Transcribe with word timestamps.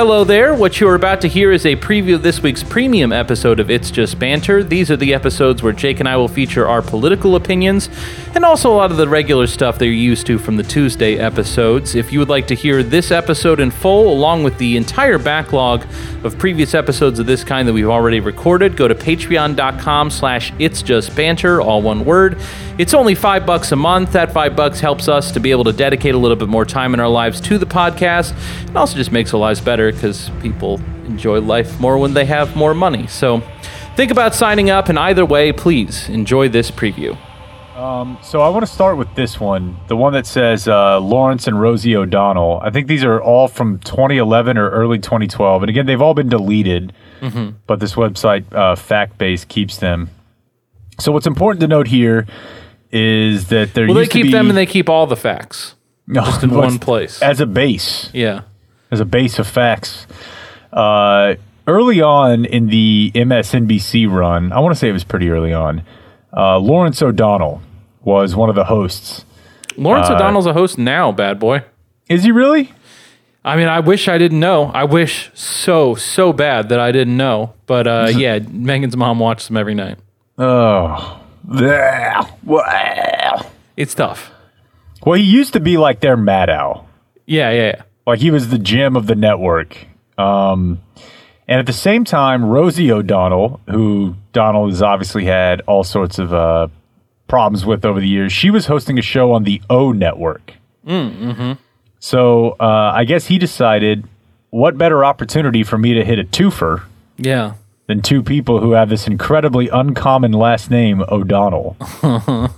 Hello 0.00 0.24
there. 0.24 0.54
What 0.54 0.80
you're 0.80 0.94
about 0.94 1.20
to 1.20 1.28
hear 1.28 1.52
is 1.52 1.66
a 1.66 1.76
preview 1.76 2.14
of 2.14 2.22
this 2.22 2.42
week's 2.42 2.62
premium 2.62 3.12
episode 3.12 3.60
of 3.60 3.70
It's 3.70 3.90
Just 3.90 4.18
Banter. 4.18 4.64
These 4.64 4.90
are 4.90 4.96
the 4.96 5.12
episodes 5.12 5.62
where 5.62 5.74
Jake 5.74 6.00
and 6.00 6.08
I 6.08 6.16
will 6.16 6.26
feature 6.26 6.66
our 6.66 6.80
political 6.80 7.36
opinions 7.36 7.90
and 8.34 8.42
also 8.42 8.72
a 8.72 8.76
lot 8.76 8.90
of 8.90 8.96
the 8.96 9.06
regular 9.06 9.46
stuff 9.46 9.78
that 9.78 9.84
you're 9.84 9.94
used 9.94 10.26
to 10.28 10.38
from 10.38 10.56
the 10.56 10.62
Tuesday 10.62 11.18
episodes. 11.18 11.94
If 11.94 12.14
you 12.14 12.18
would 12.18 12.30
like 12.30 12.46
to 12.46 12.54
hear 12.54 12.82
this 12.82 13.10
episode 13.10 13.60
in 13.60 13.70
full, 13.70 14.10
along 14.10 14.42
with 14.42 14.56
the 14.56 14.78
entire 14.78 15.18
backlog 15.18 15.84
of 16.24 16.38
previous 16.38 16.74
episodes 16.74 17.18
of 17.18 17.26
this 17.26 17.44
kind 17.44 17.68
that 17.68 17.74
we've 17.74 17.86
already 17.86 18.20
recorded, 18.20 18.78
go 18.78 18.88
to 18.88 18.94
patreon.com 18.94 20.08
slash 20.08 20.50
It's 20.58 20.80
Just 20.80 21.14
Banter, 21.14 21.60
all 21.60 21.82
one 21.82 22.06
word. 22.06 22.38
It's 22.78 22.94
only 22.94 23.14
five 23.14 23.44
bucks 23.44 23.72
a 23.72 23.76
month. 23.76 24.12
That 24.12 24.32
five 24.32 24.56
bucks 24.56 24.80
helps 24.80 25.08
us 25.08 25.32
to 25.32 25.40
be 25.40 25.50
able 25.50 25.64
to 25.64 25.72
dedicate 25.74 26.14
a 26.14 26.18
little 26.18 26.38
bit 26.38 26.48
more 26.48 26.64
time 26.64 26.94
in 26.94 27.00
our 27.00 27.10
lives 27.10 27.38
to 27.42 27.58
the 27.58 27.66
podcast. 27.66 28.32
It 28.66 28.74
also 28.74 28.96
just 28.96 29.12
makes 29.12 29.34
our 29.34 29.40
lives 29.40 29.60
better 29.60 29.89
because 29.92 30.30
people 30.40 30.80
enjoy 31.06 31.40
life 31.40 31.78
more 31.80 31.98
when 31.98 32.14
they 32.14 32.24
have 32.24 32.56
more 32.56 32.74
money. 32.74 33.06
So 33.06 33.42
think 33.96 34.10
about 34.10 34.34
signing 34.34 34.70
up, 34.70 34.88
and 34.88 34.98
either 34.98 35.24
way, 35.24 35.52
please 35.52 36.08
enjoy 36.08 36.48
this 36.48 36.70
preview. 36.70 37.16
So 38.22 38.42
I 38.42 38.50
want 38.50 38.66
to 38.66 38.70
start 38.70 38.98
with 38.98 39.14
this 39.14 39.40
one, 39.40 39.78
the 39.88 39.96
one 39.96 40.12
that 40.12 40.26
says 40.26 40.68
uh, 40.68 41.00
Lawrence 41.00 41.46
and 41.46 41.58
Rosie 41.58 41.96
O'Donnell. 41.96 42.60
I 42.62 42.68
think 42.68 42.86
these 42.88 43.02
are 43.04 43.20
all 43.20 43.48
from 43.48 43.78
2011 43.78 44.58
or 44.58 44.68
early 44.70 44.98
2012, 44.98 45.62
and 45.62 45.70
again, 45.70 45.86
they've 45.86 46.00
all 46.00 46.12
been 46.12 46.28
deleted, 46.28 46.92
but 47.66 47.80
this 47.80 47.94
website 47.94 48.44
uh, 48.52 48.74
FactBase 48.76 49.48
keeps 49.48 49.78
them. 49.78 50.10
So 50.98 51.10
what's 51.12 51.26
important 51.26 51.62
to 51.62 51.68
note 51.68 51.88
here 51.88 52.26
is 52.92 53.48
that 53.48 53.72
there 53.72 53.86
Well, 53.86 53.94
they 53.94 54.06
keep 54.06 54.24
be 54.24 54.32
them 54.32 54.48
and 54.48 54.58
they 54.58 54.66
keep 54.66 54.90
all 54.90 55.06
the 55.06 55.16
facts 55.16 55.74
No, 56.06 56.24
just 56.24 56.42
in 56.42 56.50
one 56.50 56.78
place. 56.78 57.22
as 57.22 57.40
a 57.40 57.46
base. 57.46 58.10
Yeah. 58.12 58.42
As 58.90 59.00
a 59.00 59.04
base 59.04 59.38
of 59.38 59.46
facts. 59.46 60.06
Uh, 60.72 61.34
early 61.66 62.00
on 62.00 62.44
in 62.44 62.66
the 62.68 63.12
MSNBC 63.14 64.10
run, 64.10 64.52
I 64.52 64.60
want 64.60 64.74
to 64.74 64.78
say 64.78 64.88
it 64.88 64.92
was 64.92 65.04
pretty 65.04 65.30
early 65.30 65.52
on. 65.52 65.82
Uh, 66.36 66.58
Lawrence 66.58 67.00
O'Donnell 67.02 67.62
was 68.02 68.34
one 68.34 68.48
of 68.48 68.54
the 68.54 68.64
hosts. 68.64 69.24
Lawrence 69.76 70.08
Uh, 70.08 70.14
O'Donnell's 70.14 70.46
a 70.46 70.52
host 70.52 70.78
now, 70.78 71.12
bad 71.12 71.38
boy. 71.38 71.64
Is 72.08 72.24
he 72.24 72.32
really? 72.32 72.72
I 73.44 73.56
mean, 73.56 73.68
I 73.68 73.80
wish 73.80 74.08
I 74.08 74.18
didn't 74.18 74.40
know. 74.40 74.64
I 74.66 74.84
wish 74.84 75.30
so, 75.34 75.94
so 75.94 76.32
bad 76.32 76.68
that 76.68 76.80
I 76.80 76.92
didn't 76.92 77.16
know. 77.16 77.54
But 77.66 77.86
uh, 77.86 78.08
yeah, 78.14 78.38
Megan's 78.40 78.96
mom 78.96 79.18
watches 79.18 79.48
them 79.48 79.56
every 79.56 79.74
night. 79.74 79.98
Oh. 80.38 81.20
It's 83.76 83.94
tough. 83.94 84.30
Well, 85.04 85.14
he 85.18 85.24
used 85.24 85.54
to 85.54 85.60
be 85.60 85.78
like 85.78 86.00
their 86.00 86.16
Maddow. 86.16 86.84
Yeah, 87.26 87.50
yeah, 87.50 87.66
yeah. 87.76 87.82
Like 88.10 88.20
he 88.20 88.30
was 88.30 88.48
the 88.48 88.58
gem 88.58 88.96
of 88.96 89.06
the 89.06 89.14
network. 89.14 89.76
Um, 90.18 90.80
and 91.48 91.58
at 91.60 91.66
the 91.66 91.72
same 91.72 92.04
time, 92.04 92.44
Rosie 92.44 92.92
O'Donnell, 92.92 93.60
who 93.70 94.14
Donald 94.32 94.70
has 94.70 94.82
obviously 94.82 95.24
had 95.24 95.60
all 95.62 95.82
sorts 95.84 96.18
of 96.18 96.32
uh, 96.34 96.68
problems 97.28 97.64
with 97.64 97.84
over 97.84 98.00
the 98.00 98.08
years, 98.08 98.32
she 98.32 98.50
was 98.50 98.66
hosting 98.66 98.98
a 98.98 99.02
show 99.02 99.32
on 99.32 99.44
the 99.44 99.62
O 99.70 99.92
Network. 99.92 100.52
So 101.98 102.50
uh, 102.60 102.92
I 102.94 103.04
guess 103.04 103.26
he 103.26 103.38
decided, 103.38 104.06
what 104.50 104.78
better 104.78 105.04
opportunity 105.04 105.62
for 105.62 105.76
me 105.78 105.94
to 105.94 106.04
hit 106.04 106.18
a 106.18 106.24
twofer 106.24 106.82
Yeah. 107.18 107.54
than 107.86 108.00
two 108.02 108.22
people 108.22 108.60
who 108.60 108.72
have 108.72 108.88
this 108.88 109.06
incredibly 109.06 109.68
uncommon 109.68 110.32
last 110.32 110.70
name, 110.70 111.02
O'Donnell? 111.10 111.76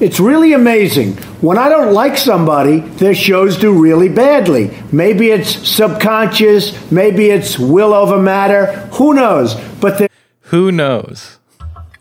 It's 0.00 0.20
really 0.20 0.52
amazing. 0.52 1.12
When 1.40 1.56
I 1.58 1.68
don't 1.68 1.94
like 1.94 2.18
somebody, 2.18 2.80
their 2.80 3.14
shows 3.14 3.56
do 3.56 3.72
really 3.80 4.08
badly. 4.08 4.76
Maybe 4.92 5.30
it's 5.30 5.66
subconscious, 5.66 6.90
maybe 6.90 7.30
it's 7.30 7.58
will 7.58 7.94
over 7.94 8.20
matter, 8.20 8.72
who 8.92 9.14
knows? 9.14 9.54
But 9.80 9.98
they 9.98 10.08
Who 10.42 10.70
knows? 10.70 11.38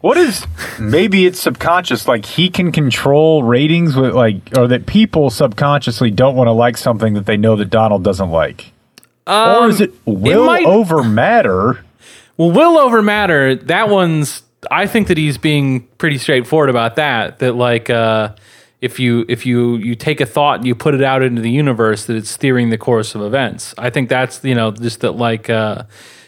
What 0.01 0.17
is 0.17 0.45
maybe 0.79 1.25
it's 1.25 1.39
subconscious, 1.39 2.07
like 2.07 2.25
he 2.25 2.49
can 2.49 2.71
control 2.71 3.43
ratings 3.43 3.95
with 3.95 4.13
like, 4.13 4.35
or 4.57 4.67
that 4.67 4.85
people 4.87 5.29
subconsciously 5.29 6.11
don't 6.11 6.35
want 6.35 6.47
to 6.47 6.51
like 6.51 6.77
something 6.77 7.13
that 7.13 7.25
they 7.25 7.37
know 7.37 7.55
that 7.55 7.69
Donald 7.69 8.03
doesn't 8.03 8.29
like, 8.29 8.71
or 9.25 9.67
is 9.69 9.79
it 9.81 9.93
will 10.05 10.41
Um, 10.41 10.45
might- 10.45 10.65
over 10.65 11.03
matter? 11.03 11.79
Well, 12.37 12.51
will 12.51 12.77
over 12.77 13.01
matter. 13.01 13.55
That 13.55 13.89
one's. 13.89 14.43
I 14.71 14.87
think 14.87 15.07
that 15.07 15.17
he's 15.17 15.37
being 15.37 15.87
pretty 15.97 16.17
straightforward 16.17 16.69
about 16.69 16.95
that. 16.95 17.39
That 17.39 17.53
like, 17.53 17.89
uh, 17.89 18.35
if 18.81 18.99
you 18.99 19.25
if 19.27 19.45
you 19.45 19.75
you 19.77 19.95
take 19.95 20.21
a 20.21 20.25
thought 20.25 20.57
and 20.57 20.67
you 20.67 20.75
put 20.75 20.93
it 20.93 21.03
out 21.03 21.23
into 21.23 21.41
the 21.41 21.51
universe, 21.51 22.05
that 22.05 22.15
it's 22.15 22.29
steering 22.29 22.69
the 22.69 22.77
course 22.77 23.15
of 23.15 23.21
events. 23.21 23.73
I 23.77 23.89
think 23.89 24.09
that's 24.09 24.43
you 24.43 24.55
know 24.55 24.71
just 24.71 25.01
that 25.01 25.13
like 25.13 25.49
uh, 25.49 25.83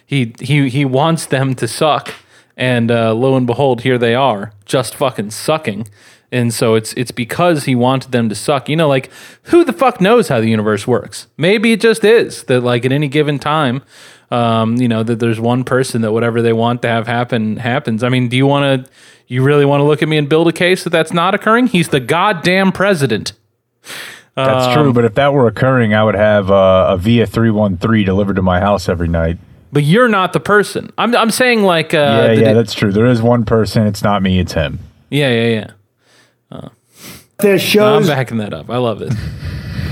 he 0.06 0.34
he 0.40 0.70
he 0.70 0.86
wants 0.86 1.26
them 1.26 1.54
to 1.56 1.68
suck, 1.68 2.14
and 2.56 2.90
uh, 2.90 3.14
lo 3.14 3.36
and 3.36 3.46
behold, 3.46 3.82
here 3.82 3.98
they 3.98 4.16
are, 4.16 4.54
just 4.66 4.96
fucking 4.96 5.32
sucking. 5.32 5.88
And 6.32 6.54
so 6.54 6.76
it's 6.76 6.94
it's 6.94 7.12
because 7.12 7.66
he 7.66 7.76
wanted 7.76 8.12
them 8.12 8.28
to 8.30 8.36
suck. 8.36 8.68
You 8.68 8.76
know, 8.76 8.90
like 8.90 9.10
who 9.44 9.64
the 9.64 9.74
fuck 9.74 10.02
knows 10.02 10.28
how 10.28 10.42
the 10.42 10.50
universe 10.50 10.86
works? 10.86 11.28
Maybe 11.38 11.72
it 11.72 11.80
just 11.80 12.04
is 12.04 12.44
that 12.46 12.62
like 12.62 12.86
at 12.86 12.92
any 12.92 13.08
given 13.08 13.40
time, 13.40 13.82
um, 14.32 14.76
you 14.78 14.88
know, 14.88 15.04
that 15.04 15.20
there's 15.20 15.40
one 15.40 15.64
person 15.64 16.02
that 16.02 16.12
whatever 16.12 16.42
they 16.42 16.54
want 16.54 16.82
to 16.84 16.88
have 16.88 17.08
happen 17.08 17.58
happens. 17.58 18.04
I 18.04 18.10
mean, 18.10 18.28
do 18.28 18.38
you 18.38 18.46
want 18.48 18.86
to? 18.86 18.92
You 19.28 19.44
really 19.44 19.66
want 19.66 19.82
to 19.82 19.84
look 19.86 20.02
at 20.02 20.08
me 20.08 20.18
and 20.18 20.30
build 20.30 20.48
a 20.48 20.54
case 20.54 20.84
that 20.86 20.90
that's 20.92 21.12
not 21.14 21.36
occurring? 21.36 21.68
He's 21.68 21.90
the 21.90 22.00
goddamn 22.00 22.72
president. 22.72 23.34
That's 24.36 24.68
Um, 24.68 24.74
true, 24.74 24.94
but 24.94 25.04
if 25.06 25.16
that 25.16 25.34
were 25.34 25.48
occurring, 25.48 25.94
I 25.94 26.04
would 26.04 26.16
have 26.16 26.52
uh, 26.52 26.88
a 26.90 26.98
Via 26.98 27.26
three 27.26 27.52
one 27.52 27.78
three 27.78 28.04
delivered 28.04 28.36
to 28.38 28.42
my 28.42 28.60
house 28.60 28.88
every 28.88 29.08
night. 29.08 29.38
But 29.74 29.84
you're 29.84 30.08
not 30.08 30.32
the 30.34 30.40
person. 30.40 30.92
I'm 30.98 31.16
I'm 31.16 31.32
saying 31.32 31.64
like 31.64 31.94
uh, 31.94 31.98
Yeah, 31.98 32.32
yeah, 32.32 32.52
it- 32.52 32.54
that's 32.54 32.74
true. 32.74 32.92
There 32.92 33.06
is 33.08 33.22
one 33.22 33.44
person. 33.46 33.86
It's 33.88 34.04
not 34.04 34.22
me. 34.22 34.40
It's 34.40 34.54
him. 34.54 34.80
yeah, 35.10 35.30
yeah, 35.32 35.48
yeah. 36.52 36.70
their 37.40 37.60
I'm 37.80 38.08
backing 38.08 38.38
that 38.38 38.54
up. 38.54 38.70
I 38.70 38.78
love 38.78 39.02
it. 39.02 39.14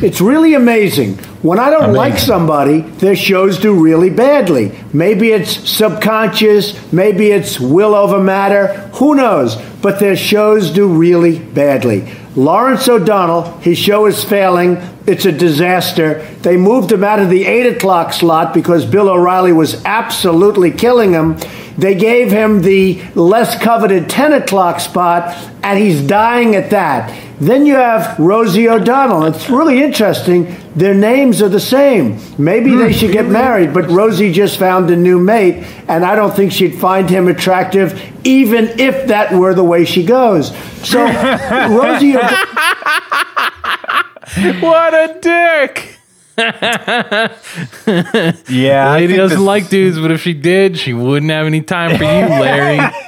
It's 0.02 0.20
really 0.22 0.54
amazing. 0.56 1.20
When 1.46 1.60
I 1.60 1.70
don't 1.70 1.94
like 1.94 2.18
somebody, 2.18 2.80
their 2.82 3.16
shows 3.16 3.60
do 3.60 3.80
really 3.80 4.10
badly. 4.10 4.72
Maybe 4.92 5.32
it's 5.32 5.70
subconscious, 5.70 6.92
maybe 6.92 7.28
it's 7.28 7.60
will 7.60 7.94
over 7.94 8.20
matter, 8.20 8.90
who 8.96 9.14
knows? 9.14 9.56
But 9.80 10.00
their 10.00 10.16
shows 10.16 10.72
do 10.72 10.88
really 10.92 11.38
badly. 11.38 12.12
Lawrence 12.36 12.90
O'Donnell, 12.90 13.60
his 13.60 13.78
show 13.78 14.08
is 14.08 14.24
failing. 14.24 14.78
It's 15.06 15.26
a 15.26 15.32
disaster. 15.32 16.26
They 16.42 16.58
moved 16.58 16.92
him 16.92 17.04
out 17.04 17.20
of 17.20 17.30
the 17.30 17.46
8 17.46 17.76
o'clock 17.76 18.12
slot 18.12 18.52
because 18.52 18.84
Bill 18.84 19.08
O'Reilly 19.08 19.54
was 19.54 19.86
absolutely 19.86 20.72
killing 20.72 21.12
him. 21.12 21.38
They 21.78 21.94
gave 21.94 22.32
him 22.32 22.64
the 22.64 23.04
less 23.14 23.56
coveted 23.62 24.10
10 24.10 24.34
o'clock 24.34 24.80
spot, 24.80 25.38
and 25.62 25.78
he's 25.78 26.02
dying 26.02 26.56
at 26.56 26.72
that. 26.72 27.12
Then 27.40 27.66
you 27.66 27.76
have 27.76 28.18
Rosie 28.18 28.70
O'Donnell. 28.70 29.26
It's 29.26 29.50
really 29.50 29.84
interesting. 29.84 30.56
Their 30.76 30.94
names 30.94 31.42
are 31.42 31.50
the 31.50 31.60
same. 31.60 32.20
Maybe 32.38 32.76
they 32.76 32.92
hmm. 32.92 32.98
should 32.98 33.12
get 33.12 33.28
married, 33.28 33.74
but 33.74 33.90
Rosie 33.90 34.32
just 34.32 34.58
found 34.58 34.90
a 34.90 34.96
new 34.96 35.20
mate, 35.20 35.66
and 35.88 36.06
I 36.06 36.16
don't 36.16 36.34
think 36.34 36.52
she'd 36.52 36.80
find 36.80 37.10
him 37.10 37.28
attractive, 37.28 38.02
even 38.24 38.80
if 38.80 39.08
that 39.08 39.34
were 39.34 39.54
the 39.54 39.64
way 39.64 39.84
she 39.86 40.06
goes. 40.06 40.56
So, 40.88 41.04
Rosie 41.70 42.16
O'Donnell. 42.16 42.38
what 44.62 44.94
a 44.94 45.18
dick! 45.20 45.92
Yeah, 48.48 48.90
I 48.90 49.00
Lady 49.00 49.16
doesn't 49.16 49.38
this- 49.38 49.46
like 49.46 49.70
dudes, 49.70 50.00
but 50.00 50.12
if 50.12 50.22
she 50.22 50.34
did, 50.34 50.78
she 50.78 50.94
wouldn't 50.94 51.32
have 51.32 51.46
any 51.46 51.62
time 51.62 51.98
for 51.98 52.04
you, 52.04 52.10
Larry. 52.10 52.80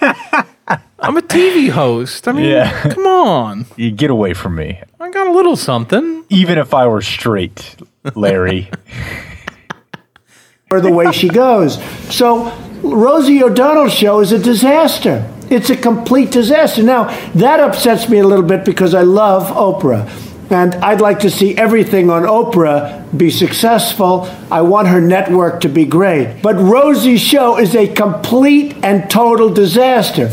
I'm 1.08 1.16
a 1.16 1.22
TV 1.22 1.70
host. 1.70 2.28
I 2.28 2.34
mean, 2.34 2.46
Yeah. 2.46 2.90
come 2.94 3.08
on. 3.08 3.66
You 3.78 3.92
get 3.92 4.10
away 4.10 4.34
from 4.34 4.56
me. 4.56 4.82
I 5.00 5.10
got 5.10 5.28
a 5.28 5.32
little 5.32 5.56
something. 5.56 6.26
Even 6.30 6.58
if 6.58 6.74
I 6.74 6.86
were 6.88 7.02
straight, 7.02 7.78
Larry. 8.16 8.70
or 10.72 10.82
the 10.82 10.92
way 10.92 11.12
she 11.14 11.30
goes. 11.30 11.82
So 12.14 12.52
Rosie 12.84 13.42
O'Donnell's 13.44 13.94
show 13.94 14.20
is 14.20 14.32
a 14.34 14.40
disaster. 14.40 15.24
It's 15.50 15.70
a 15.70 15.78
complete 15.78 16.32
disaster. 16.32 16.84
Now, 16.84 17.06
that 17.36 17.62
upsets 17.62 18.10
me 18.10 18.18
a 18.20 18.28
little 18.28 18.44
bit 18.46 18.66
because 18.66 18.94
I 18.94 19.04
love 19.04 19.48
Oprah. 19.48 20.10
And 20.52 20.76
I'd 20.76 21.00
like 21.02 21.20
to 21.22 21.30
see 21.30 21.58
everything 21.58 22.10
on 22.10 22.24
Oprah 22.24 23.18
be 23.18 23.30
successful. 23.30 24.28
I 24.52 24.62
want 24.62 24.88
her 24.90 25.00
network 25.02 25.62
to 25.62 25.70
be 25.70 25.86
great. 25.86 26.42
But 26.42 26.56
Rosie's 26.56 27.22
show 27.22 27.58
is 27.58 27.76
a 27.76 27.88
complete 27.88 28.76
and 28.84 29.10
total 29.10 29.50
disaster. 29.54 30.28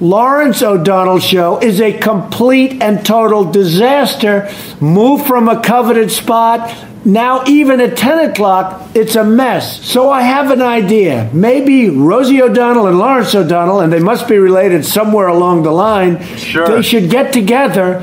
Lawrence 0.00 0.62
O'Donnell 0.62 1.18
show 1.18 1.58
is 1.58 1.80
a 1.80 1.92
complete 1.98 2.80
and 2.82 3.04
total 3.04 3.44
disaster. 3.50 4.48
Moved 4.80 5.26
from 5.26 5.48
a 5.48 5.60
coveted 5.60 6.10
spot. 6.10 6.72
Now, 7.04 7.42
even 7.46 7.80
at 7.80 7.96
10 7.96 8.30
o'clock, 8.30 8.82
it's 8.94 9.16
a 9.16 9.24
mess. 9.24 9.84
So 9.84 10.10
I 10.10 10.22
have 10.22 10.50
an 10.50 10.60
idea. 10.62 11.30
Maybe 11.32 11.88
Rosie 11.90 12.42
O'Donnell 12.42 12.86
and 12.86 12.98
Lawrence 12.98 13.34
O'Donnell, 13.34 13.80
and 13.80 13.92
they 13.92 14.00
must 14.00 14.28
be 14.28 14.36
related 14.38 14.84
somewhere 14.84 15.28
along 15.28 15.62
the 15.62 15.70
line, 15.70 16.22
Sure. 16.36 16.66
they 16.68 16.82
should 16.82 17.08
get 17.10 17.32
together, 17.32 18.00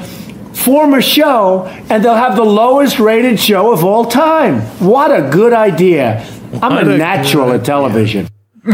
form 0.54 0.94
a 0.94 1.02
show, 1.02 1.66
and 1.90 2.04
they'll 2.04 2.16
have 2.16 2.36
the 2.36 2.44
lowest 2.46 3.00
rated 3.00 3.40
show 3.40 3.72
of 3.72 3.84
all 3.84 4.06
time. 4.06 4.62
What 4.80 5.12
a 5.12 5.30
good 5.30 5.54
idea. 5.54 6.26
I'm 6.62 6.74
What 6.76 6.88
a 6.88 6.94
a 6.94 6.98
natural 6.98 7.52
at 7.54 7.64
television. 7.64 8.28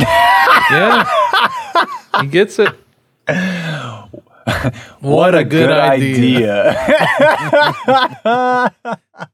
Yeah. 0.72 1.06
he 2.22 2.28
gets 2.28 2.58
it. 2.58 2.70
What, 5.00 5.36
a 5.36 5.44
good, 5.44 5.70
idea. 5.72 6.72
idea. 8.26 8.74